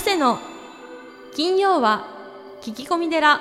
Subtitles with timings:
[0.00, 0.38] 長谷の
[1.36, 2.06] 金曜は
[2.62, 3.38] 聞き込み寺。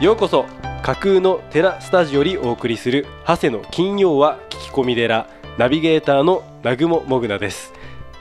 [0.00, 0.46] ようこそ
[0.84, 5.26] 架空の寺スタジオよりお送りする長谷の金曜は聞き込み寺。
[5.58, 7.72] ナビゲーターの南雲もぐなです。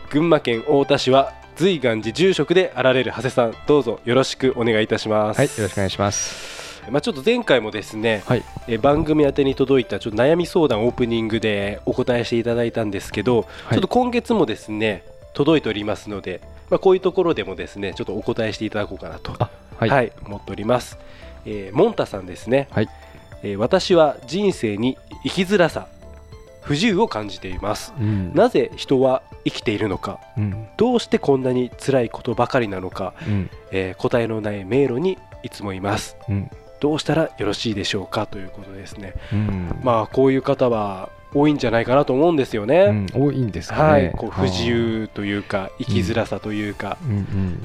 [0.10, 5.38] 群馬県太田市は随願寺住職であられる長谷さんどうぞよろしくお願いいたします。
[5.38, 6.82] はい、よろしくお願いします。
[6.90, 15.04] まあちょっと前回もですね、はい、え番組宛てに届いたちょっと悩み相談オープニングでお答えしていただいたんですけど、ちょっと今月もですね
[15.34, 20.98] 届いておりますので、まあ、こういうところでもですねちょっとお答えしていただこうかなとあ、はい、はい、思っております。
[21.46, 22.90] えー、モンタさんですね、はい。
[23.44, 25.88] えー私は人生に生きづらさ
[26.64, 27.94] 不自由を感じています。
[28.00, 30.20] うん、なぜ人は生きているのか？
[30.38, 36.18] うん、どうしてこんなに辛いことばかりなのか、うん、えー答えのない迷路にいつもいます。
[36.30, 39.14] うん、どうしたらよろしいでしょうかということですね。
[39.32, 43.82] うん、まあこういう方は多いんじゃないかなと思うんですよね、うん、多いんですかね。
[43.82, 44.12] はい。
[44.12, 46.98] こう不自由というか生きづらさというか、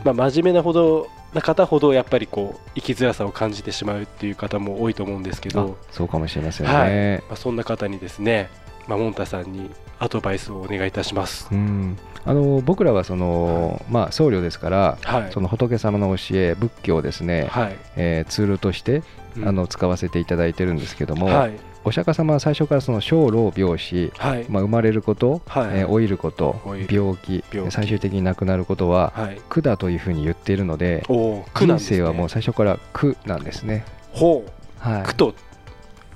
[0.05, 6.89] まあ、真面目なほどな方ほどやっぱりこう生きづらさを感じてしまうっていう方も多いと思うんですけど、あそうかもしれませんはい。
[6.89, 7.23] ね。
[7.28, 8.48] まあ、そんな方にですね、
[8.89, 11.48] まあ、モンタさんにアドバイスをお願いいたします。
[11.53, 17.77] うん、あの僕らはその、まあ僧侶ですから、はい、その仏様の教え仏教をですね、はい。
[17.97, 19.03] えーツールとして、
[19.36, 19.48] うん。
[19.48, 21.53] あの使わせていただいてるんですけども、はい。
[21.84, 24.47] お釈迦様は最初からその生老病死、はい。
[24.48, 25.80] まあ、生まれること、はい。
[25.80, 26.56] えー老いること
[26.91, 33.84] 病気最終的に亡くなることははい、苦だというふうに言っているのでおお苦なんです、ね、人生はもう最初から苦なんですね。
[34.12, 34.50] ほう。
[34.78, 35.02] はい。
[35.02, 35.34] 苦と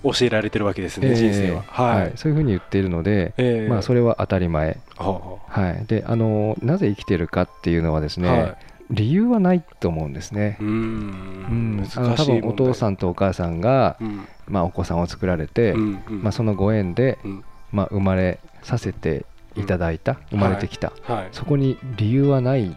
[0.03, 1.63] 教えられてるわけですね、えー人生は。
[1.67, 8.57] はい、そういうふうに言っているので、えーまあ、それは当たり前、ははい、であのなぜ生きてるかっていうのはですね、あはい、
[8.91, 10.59] 理由はないと思うんですね。
[10.61, 11.81] うん。
[11.81, 11.89] ん。
[11.97, 14.29] あの多分お父さん、んとお母さんが、うん。
[14.47, 16.23] まあ、お子さんを作られて、うんうん。
[16.23, 17.45] まあ、そのご縁で、うん。
[17.73, 19.25] まあ、生まれさせて
[19.57, 22.77] いただいた、生まれてきた、はい、そこに理由はない。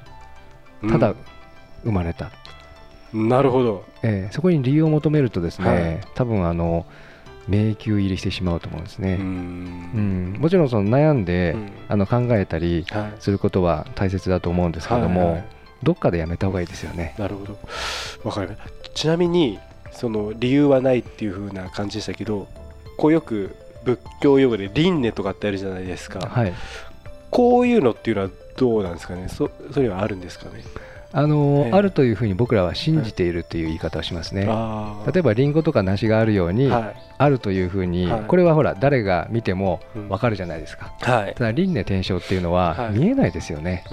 [0.90, 1.16] ただうん。
[1.84, 2.32] 生まれた、
[3.14, 6.02] なるほど、えーそこに理由を求めるとですね、はい。
[6.16, 6.86] 多分あの
[7.48, 9.14] 迷宮入りしてしまうと思うんですね。
[9.14, 10.34] うーうん。
[10.34, 11.72] んもちろんその悩んで、うん。
[11.90, 13.14] あの考えたりはい。
[13.20, 15.46] することは大切だと思うんですけども、はいはい
[15.84, 17.14] どっかでやめた方がいいですよね。
[17.20, 17.60] なるほど。
[18.24, 18.58] わかりま
[18.96, 19.60] ちなみに
[19.92, 22.48] その理由はないっていう風な感じでしたけど
[22.98, 26.54] こうよく仏教用語で輪廻とかってあるじゃないですか、はい、
[27.30, 29.28] こういうのっていうのはどうなんですかね？
[29.30, 30.64] そそれはあるんですかね？
[31.18, 31.72] あのええ。
[31.72, 34.46] あるというふうに僕らは信じているという言い方をしますね。
[34.50, 35.12] あー。
[35.14, 36.96] 例えばリンゴとか梨があるように、はい。
[37.18, 38.24] あるというふうに、はい。
[38.28, 40.10] これはほら誰が見てもうん。
[40.10, 40.94] わかるじゃないですか。
[41.00, 41.34] はい。
[41.36, 42.98] ただ輪廻転生っていうのははい。
[42.98, 43.86] 見えないですよね。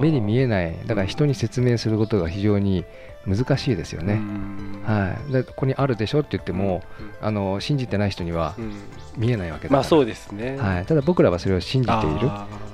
[0.00, 0.74] 目に見えない。
[0.86, 2.86] だから人に説明することが非常に
[3.26, 4.14] 難しいですようね。
[4.14, 4.82] ん。
[4.86, 7.26] はい、でここにあるでしょって言っても、うん。
[7.26, 8.72] あの信じてない人にはうん。
[9.18, 10.56] 見えないわけだから、まあそうですね。
[10.56, 12.30] はい、ただ僕らはそれを信じている。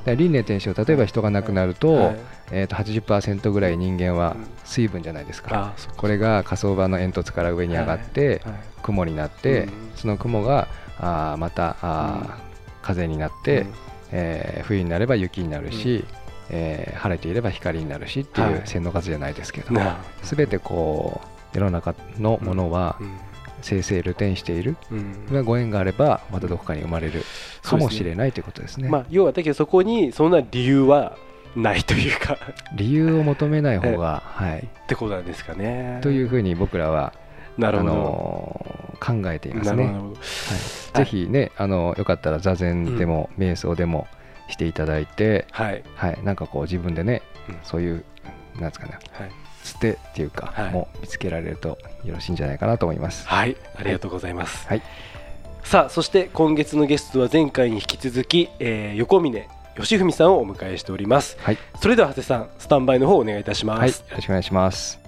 [0.07, 2.17] 輪廻転生例えば人が亡くなると,、はい
[2.53, 9.73] えー、と80%ぐらい人間はうん水分じゃないですか、あーそっかこれが火葬場の煙突から上に上がって、はい雲になって、うん。
[9.97, 10.69] その雲が
[10.99, 12.31] あーまたあー、うん。
[12.83, 13.73] 風になって、うん。
[14.13, 16.05] えー冬になれば雪になるし、
[16.51, 18.63] えー晴れていれば光になるしっていうはい。
[18.67, 21.21] 線の数じゃないですけど、なすべてこ
[21.55, 23.17] う世の中のものはうん。
[23.63, 25.27] 生成流転している、うん。
[25.33, 27.23] がご縁があればまたどこかに生まれる
[27.63, 28.91] かもしれないということですね。
[28.91, 31.17] まあ要はだけどそこにそんな理由は
[31.57, 32.39] ないというか
[32.75, 36.01] 理由を求めない方が、はい、ってことなんですかね。
[36.03, 37.13] というふうに僕らは
[37.57, 37.91] なるほど。
[37.93, 39.85] あのー考えていますね。
[39.85, 40.13] は
[40.95, 44.07] い、ぜひね、あのよかったら座禅でも、瞑想でも
[44.49, 45.83] していただいて、はい。
[45.95, 48.05] はい、なんかこう自分でね、うんそういう
[48.55, 49.31] なんですかねはい。
[49.63, 53.27] つてっていうか、はいもう見つけられるとよろしいんじゃないかなと思います。
[53.29, 53.57] はい。
[53.77, 54.67] ありがとうございます。
[54.69, 54.83] はい
[55.63, 61.37] さあ、そして今月のゲストは前回に引き続き、えー横峯義文さんをお迎えしております。
[61.41, 63.81] はい、それでは長谷さん、スタンバイの方お願いいたします。
[63.81, 65.04] はい、よろしくお願いします。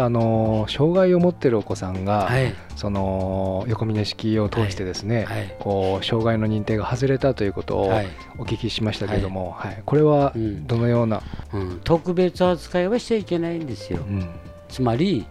[0.00, 2.54] とあのー障害を持ってるお子さんが、はい。
[2.76, 5.54] その横峯式を通してですね、はい。
[5.58, 8.08] こう障害の認定が外れたということをはい。
[8.38, 9.82] お聞きしましたけれども、はい。
[9.84, 10.66] これはうん。
[10.66, 14.00] どのような、うん、特別扱いはしちゃいけないんですよ。
[14.00, 14.28] うん。
[14.68, 15.26] つまり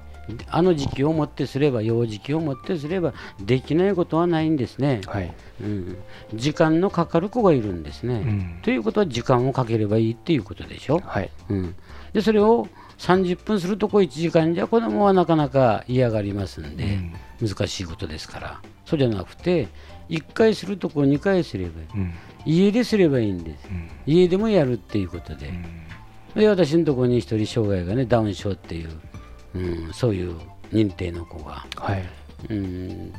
[0.47, 5.33] あの時期をもってすれば幼児期をもってすればできないことはないんですね、はい。
[5.61, 5.97] うん、
[6.35, 8.59] 時間のかかる子がいるんですね、うん。
[8.61, 11.31] ということは時間をかければいいっていうことでしょ、はい。
[11.49, 11.75] うん、
[12.13, 12.67] でそれを
[12.99, 16.99] 30分するとこ1時間じゃ子供はなかなか嫌がりますんで、
[17.41, 18.61] 難しいことですから。
[18.85, 19.67] そうじゃなくて
[20.09, 22.13] 1回するとこ2回すればいい、うん。
[22.45, 23.89] 家ですればいいんです、うん。
[24.05, 25.51] 家でもやるっていうことで、
[26.35, 28.89] で私のところに一人障害がねダウン症っていう、
[29.55, 29.59] う
[29.89, 30.35] ん、そういう
[30.73, 32.05] 認定の子が、はい。
[32.49, 33.13] うん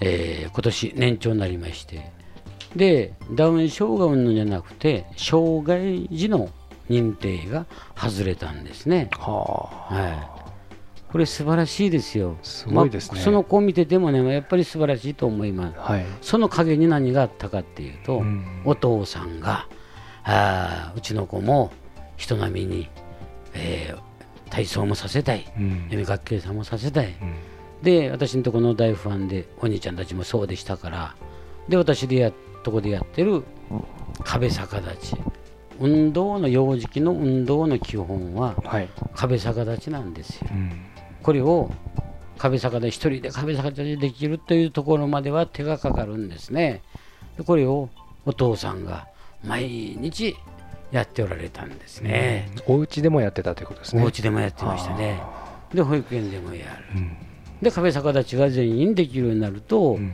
[0.00, 2.10] えー今年年長になりまして。
[2.74, 6.50] でダウン症がうんのじゃなくて障害児の
[6.88, 7.66] 認定が
[7.96, 9.08] 外れたんですね。
[9.12, 9.94] はあ。
[9.94, 10.28] はい。
[11.10, 12.36] これ素晴らしいですよ。
[12.42, 13.14] すごいですね。
[13.16, 15.78] まあその子を見ててもね、やっぱり素晴らしいと思います。
[15.78, 16.04] はい。
[16.20, 18.62] その陰に何があったかっていうと、うん。
[18.64, 19.68] お父さんが
[20.24, 21.70] あーうちの子も
[22.16, 22.88] 人並みに、
[23.54, 24.06] えー
[24.48, 25.44] 体操もさせたい。
[25.58, 25.80] うん。
[25.86, 27.34] 読み学級さんもさせたい、うん。
[27.82, 31.16] で私のところの大ファンでお兄ちゃんたちもそうでしたから
[31.68, 32.32] で私でや
[32.62, 33.42] とこでやってる
[34.24, 35.16] 壁逆立ち
[35.80, 38.88] 運動の幼児期の運動の基本ははい。
[39.14, 40.48] 壁逆立ちなんですよ。
[40.50, 40.72] うん。
[41.22, 41.70] これを
[42.38, 46.82] 壁逆立ち一人で壁逆立ちできるというところまでは手がかかるんですね。
[47.36, 47.88] でこれを
[48.24, 49.08] お父さんが
[49.44, 50.36] 毎日
[50.90, 54.02] やっておられたんですね、お家でもやってたということですね。
[54.02, 55.20] お家でもやってましたね。
[55.74, 56.84] で保育園でもやる。
[56.94, 57.16] うん。
[57.60, 60.12] で壁逆立ちが全員できるようになると、うん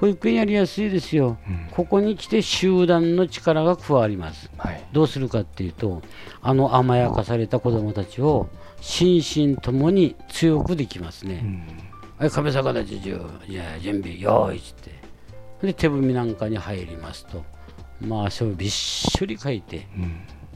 [0.00, 1.68] 保育園やりやすいですよ、うん。
[1.72, 4.50] ここに来て集団の力が加わります。
[4.56, 4.84] はい。
[4.92, 6.02] どうするかっていうと
[6.40, 8.48] あの甘やかされた子どもたちを
[8.80, 9.22] 心
[9.56, 11.66] 身ともに強くできますね、うん。
[12.18, 14.92] はい、壁逆立ち中じゃあ準備よーいっつって。
[15.62, 17.44] で手踏みなんかに入りますと
[18.00, 20.02] まあ汗をびっしょりかいてうん。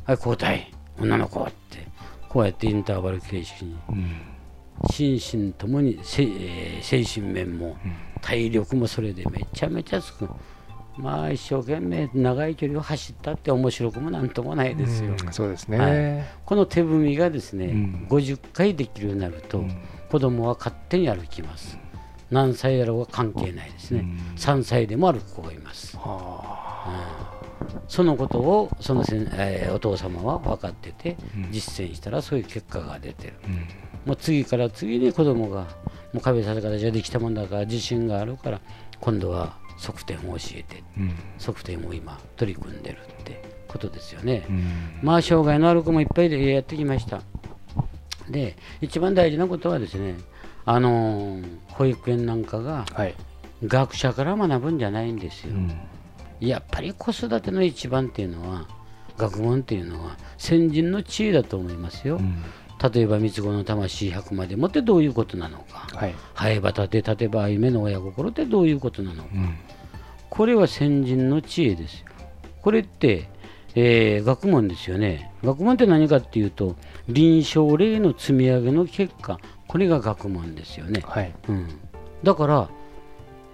[0.05, 1.89] はい交代女の子って
[2.29, 4.32] こうやってインターバル形式にうん
[4.91, 7.77] 心身ともにせ、えー精神面も
[8.21, 10.29] 体力もそれでめちゃめちゃつく。
[10.97, 18.07] まあ一生懸命長い距離を走ったって面白くもなんともないですよ、うんそうですはねこの手踏みがですね、うん。
[18.11, 19.75] 50回できるようになると、うん。
[20.11, 21.79] 子供は勝手に歩きます。
[22.31, 24.35] 何歳だろうが関係ないですね、うん。
[24.37, 25.97] 3歳でも歩く子がいます。
[25.97, 27.41] は
[27.89, 31.53] そのことをそのせん、えーお父様は分かっててうん。
[31.53, 33.35] 実践したらそういう結果が出てる、
[34.05, 35.63] もう次から次に子供が
[36.13, 38.61] もう壁させ方じゃできたもんだから自信があるから
[39.01, 41.15] 今度は側転を教えてうん。
[41.39, 44.65] 側転を今取り組んでるってことですよね、うん。
[45.03, 47.23] まあ障害のある子もいっぱいでやってきました。
[48.29, 50.15] で一番大事なことはですね
[50.65, 53.15] あのー保育園なんかがはい。
[53.65, 55.73] 学者から学ぶんじゃないんですよ、うん。
[56.41, 58.67] やっぱり子育ての一番っていうのは
[59.17, 62.43] 学問っていうのは先人の知恵だと思いますよ、うん
[62.83, 65.87] 例えば三つ子の魂100までもってどういうことなのか。
[65.95, 66.15] はい。
[66.35, 69.29] ハエバタで立てば夢の親心ってどういうことなのか。
[69.35, 69.55] うん。
[70.29, 72.01] これは先人の知恵です。
[72.01, 72.07] よ
[72.61, 73.29] これって、
[73.75, 75.31] えー学問ですよね。
[75.45, 76.77] 学問って何かっていうと
[77.09, 79.39] 臨床例の積み上げの結果。
[79.69, 81.33] これが学問ですよね、はい。
[81.49, 81.69] うん、
[82.23, 82.69] だから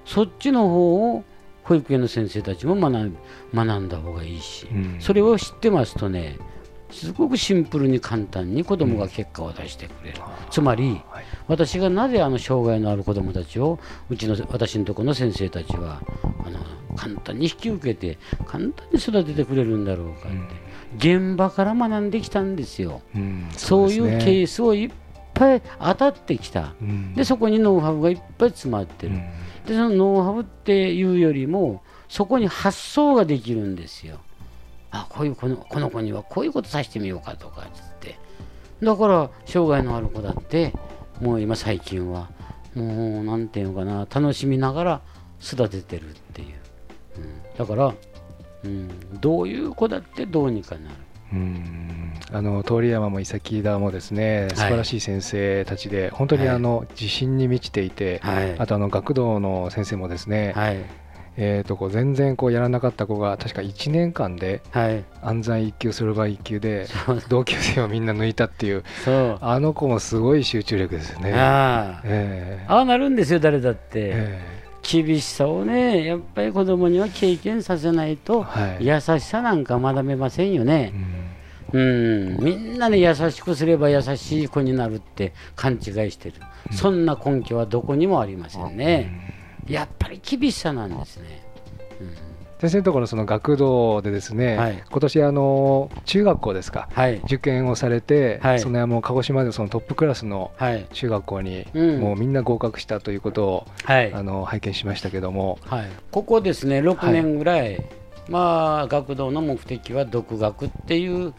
[0.04, 1.24] そっちの方を
[1.62, 3.16] 保育園の先生たちも学ん
[3.54, 4.96] 学んだ方がいいし、うん。
[5.00, 6.38] それを知ってますとね
[6.90, 10.20] すごくシンプルに簡単に子供が結果を出してくれる、
[10.50, 11.24] つまりはい。
[11.46, 13.78] 私がなぜあの障害のある子どもたちを
[14.10, 16.00] うちの私のところの先生たちは
[16.44, 16.58] あの
[16.96, 20.32] 簡単に引き受けて簡単に育ててくれるんだろうかっ
[20.98, 23.02] て、現場から学んできたんですよ。
[23.14, 23.48] うん。
[23.52, 24.24] そういうですね。
[24.24, 24.90] ケースをいっ
[25.34, 26.74] ぱい当たってきた。
[26.80, 27.14] うん。
[27.14, 29.20] でそこにノウハウがいっぱい詰まってる、うん。
[29.66, 34.18] でそのノウハウっていうよりもそこに発想ができるんですよ
[35.00, 38.18] あこういうこのこの子にはこういうことさせてみようかとかつって。
[38.82, 40.72] だから障害のある子だって
[41.20, 42.30] もう今最近は
[42.74, 45.00] もうなんていうのかな楽しみながら
[45.42, 46.48] 育ててるっていう、
[47.16, 47.94] うん、だから、
[48.64, 50.94] うん、どういう子だってどうにかなる。
[51.30, 52.14] うん。
[52.32, 56.56] あの通山も伊崎田もですね素晴らしい先生たちで、本当にはい。
[56.56, 58.58] あの自信に満ちていて、はい。
[58.58, 60.78] あとあの学童の先生もですね、はい
[61.40, 65.04] えー、とこう全然こうやらなかった子が確か1年間ではい。
[65.22, 66.88] 安産1級そろばん1級で
[67.28, 69.38] 同級生をみんな抜いたっていうそう。
[69.40, 71.32] あの子もすごい集中力ですよね。
[71.32, 72.02] ああ。
[72.04, 72.66] ええ。
[72.66, 78.86] ああなるんですよ誰だって、え厳しさをねやっぱり子供には経験させないえと、はい。
[78.86, 80.92] 優しさなんか学べませんようね、
[81.72, 81.76] ん。
[81.76, 85.80] うん、みんなで優しくすれば優しい子になるって勘違い
[86.10, 86.36] してる、
[86.72, 89.37] そんな根拠はどこにもありませんね、
[89.68, 91.42] やっぱり厳しさなんですね、
[92.58, 94.82] 先生のところのその学童でですね、はい。
[94.90, 97.18] 今年あの中学校ですかはい。
[97.18, 98.60] 受験をされて、はい。
[98.60, 100.86] そのもう鹿児島でそのトップクラスのはい。
[100.92, 102.00] 中学校に、うん。
[102.00, 104.12] もうみんな合格したということを、はい。
[104.12, 107.80] あの拝見しましたけども、はい、ここですね6年ぐらい、
[108.28, 111.34] まあ学童の目的は独学っていう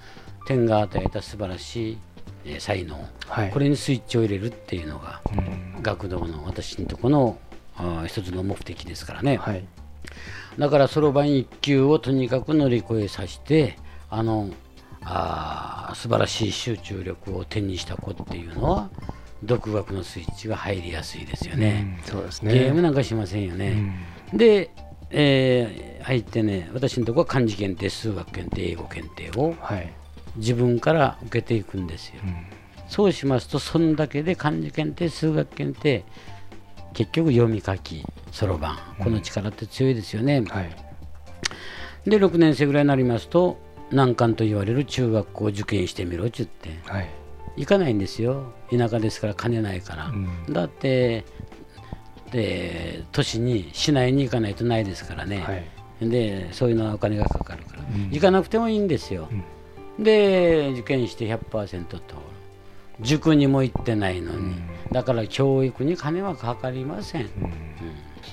[0.45, 1.97] 点が与えた素晴らしい
[2.45, 2.95] えー才能、
[3.27, 3.51] はい。
[3.51, 5.83] これにスイッチを入れるっていうのがうん。
[5.83, 7.37] 学童の私のとこの
[7.79, 9.65] あー一つの目的ですからね、はい。
[10.57, 13.77] だからそろばん一級をとにかく乗り越えさせて
[14.09, 14.49] あの
[15.01, 18.89] あー素晴らしい集中力を手にした子っていうのは
[19.43, 23.93] 独学のスイッチが入りやすいですよね、うんそうですゲねームなんかしませんようね、
[24.33, 24.37] ん。
[24.37, 24.71] で、
[25.09, 29.91] えー入ってね私のとこは漢字検定数学検定英語検定をはい。
[30.37, 32.35] 自分から受けていくんですよ、うん。
[32.87, 36.03] そうしますとそんだけで漢字検定数学検定
[36.93, 38.77] 結局読み書きそろばん。
[38.99, 40.75] この力って強いですよね、はい。
[42.09, 43.59] で6年生ぐらいになりますと
[43.91, 46.89] 難関と言われる中学校を受験してみろって言って。
[46.89, 47.09] はい。
[47.57, 48.53] 行かないんですよ。
[48.71, 50.53] 田舎ですから金ないから、うん。
[50.53, 51.25] だって
[52.31, 55.55] で都市に市内に行かないとないですからね、は
[56.05, 56.09] い。
[56.09, 58.11] でそういうのはお金がかかるから、うん。
[58.11, 59.27] 行かなくてもいいんですよ、
[59.97, 61.99] で受験して100%と
[63.01, 64.55] 塾にも行ってないのに、
[64.91, 67.29] だから教育に金はかかりません、うん。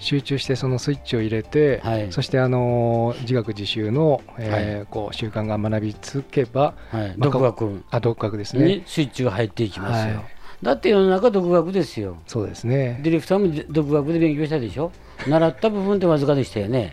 [0.00, 2.12] 集中してそのスイッチを入れて、はい。
[2.12, 7.84] そしてあの自学自習の、えーこう習慣が学び続けばはい、まあ独学。
[7.90, 8.64] あ独学ですね。
[8.66, 10.24] にスイッチが入っていきますよ、はい。
[10.62, 12.18] だって世の中独学ですよ。
[12.26, 13.00] そうですね。
[13.02, 14.92] ディレクターも独学で勉強したでしょ？
[15.28, 16.92] 習った部分ってわずかでしたよね、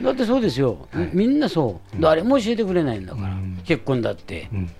[0.00, 0.06] うん。
[0.06, 3.60] だってそうですよ、みんなそう、誰も教えてくれないんだから、うん。
[3.64, 4.48] 結婚だって。
[4.52, 4.70] うん。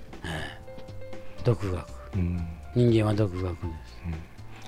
[1.44, 1.86] 独学。
[2.14, 4.00] うん人間は独学です。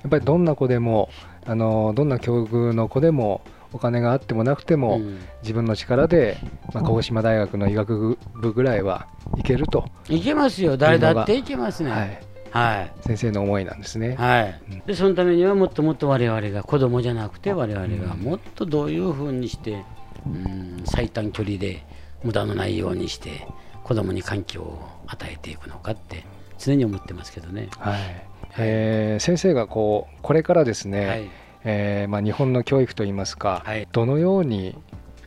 [0.03, 1.09] やっぱりどんな子でも
[1.45, 3.41] あのどんな境遇の子でも
[3.73, 5.19] お金があってもなくても、うん。
[5.41, 6.37] 自分の力で、
[6.73, 9.07] まあ、鹿児島大学の医学部ぐらいは
[9.37, 10.77] いけると、いけますよ。
[10.77, 11.89] 誰だっていけますね。
[11.89, 11.97] は
[12.51, 12.85] はい。
[12.85, 14.15] い、先生の思いなんですね。
[14.15, 19.83] はい、でそのためにはもっともっと我々が子供じゃなくて我々がもっとどういうふうにして、
[20.27, 21.83] うん、最短距離で
[22.23, 23.47] 無駄のないようにして
[23.83, 26.23] 子供に環境を与えていくのかって
[26.63, 27.69] 常に思ってますけどね。
[27.77, 27.99] はい。
[28.57, 31.29] えー先生がこうこれからですね、はい。
[31.63, 33.87] えーまあ、日本の教育といいますか、はい。
[33.91, 34.75] どのように、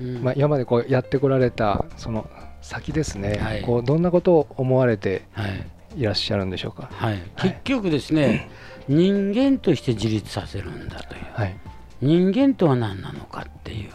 [0.00, 0.22] うん。
[0.22, 2.28] まあ、今までこうやってこられたその
[2.60, 3.62] 先ですね、はい。
[3.62, 5.66] こうどんなことを思われてはい。
[5.96, 6.90] いらっしゃるんでしょうか？
[6.92, 8.50] はい、結局ですね、
[8.86, 11.22] 人間として自立させるんだという。
[11.32, 11.56] はい。
[12.02, 13.90] 人間とは何なのかっていう。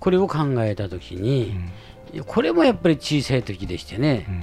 [0.00, 1.54] これを考えた時に、
[2.12, 4.42] いやこれもやっぱり小さい時でしてね、うん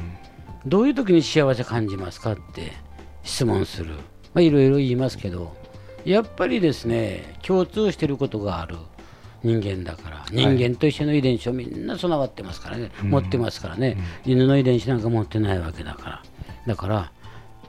[0.66, 2.74] どういう時に幸せ感じますかって
[3.24, 4.02] 質問する、ま
[4.36, 5.56] あ、いろいろ言いますけど
[6.06, 8.76] やっぱりですね共通していることがある
[9.44, 16.24] 人間だから人間と一緒の遺伝子をみんな備わってますからね、持ってますからね、犬の遺伝子なんか持ってないわけだから。
[16.68, 17.12] だから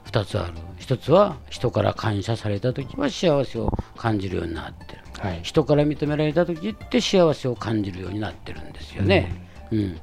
[0.05, 0.53] 2つある。
[0.79, 5.01] 1つは人から感謝された時は幸せを感じるようになってる。
[5.19, 5.39] はい。
[5.43, 9.31] 人から認められた時って幸せを感じるようになってるんですよね。
[9.71, 9.99] うん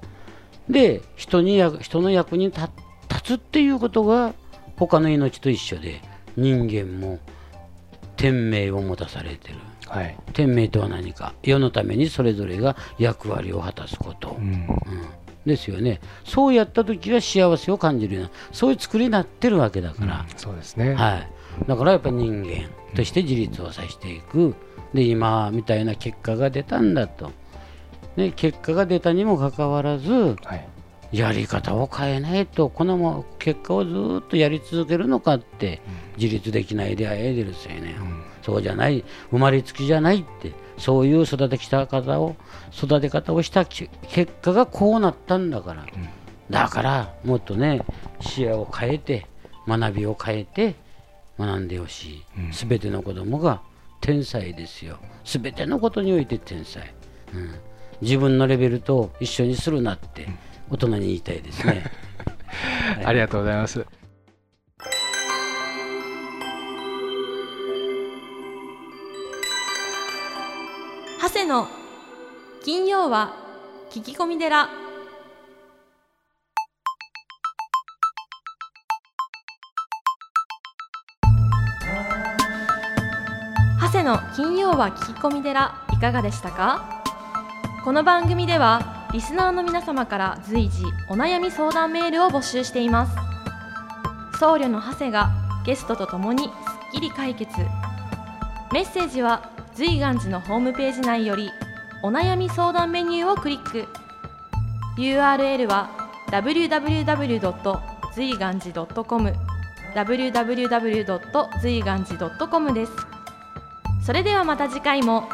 [0.69, 2.61] で人に役人の役に立
[3.09, 4.35] 立つっていうことが
[4.77, 6.03] 他の命と一緒で
[6.37, 7.19] 人間も
[8.17, 9.57] 天命を持たされてる。
[9.87, 10.17] はい。
[10.35, 11.35] 天命とは何か。
[11.43, 14.45] 世のためにそれぞれが役割を果たすこと、うん。
[14.45, 14.69] うん。
[15.47, 16.01] ですよね。
[16.25, 20.95] そうやった時は幸せを感じるようなそういう作りになってるわけだから、そうですね。
[20.95, 21.29] はい、
[21.67, 24.55] だからやっぱり人間として自立をさせていく。
[24.95, 27.33] で今みたいな結果が出たんだと、
[28.19, 30.69] ね、結果が出たにもかかわらずはい。
[31.11, 35.81] やり方を変えないとこのまま結果をずっとやり続けるのかって
[36.19, 37.97] 自立できないであえでですよね、
[38.43, 42.37] そうじゃない生まれつきじゃないってそういう育てきた方を
[42.77, 45.87] 育て方をしたき結果がこうなったんだから、
[46.51, 47.81] だからもっとね
[48.21, 49.27] 視野を変えて
[49.67, 50.75] 学びを変えて
[51.39, 53.63] 学んでほしい、すべての子供が
[54.03, 54.99] 天才ですよ。
[55.25, 56.95] すべてのことにおいて天才、
[57.33, 57.55] うん、
[58.01, 60.29] 自分のレベルと一緒にするなって
[60.71, 61.85] 大人に言いたいですね。
[63.05, 63.85] ありがとうございます。
[71.21, 71.69] 長谷の
[72.65, 73.35] 金曜は
[73.91, 74.69] 聞き込み寺
[83.81, 86.98] 長谷の金曜は聞き込み寺いかがでしたか？
[87.85, 93.17] この番組ではリスナーの皆様から随時お悩み相談メールを募集しています
[94.39, 95.31] 僧侶の長谷が
[95.65, 96.53] ゲストとともにすっ
[96.93, 97.53] きり解決
[98.73, 101.51] メッセージは随願寺のホームページ内より
[102.03, 103.87] お悩み相談メニューをクリック
[104.99, 105.91] URL は
[106.31, 107.81] www.
[108.15, 109.33] 随願寺 .com
[109.95, 111.61] www.
[111.61, 112.93] 随願寺 .com です
[114.05, 115.29] それではまた次回も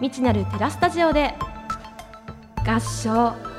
[0.00, 1.34] 未知なるテラスタジオで
[2.64, 3.53] 合唱。